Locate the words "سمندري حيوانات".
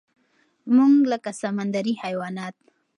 1.41-2.55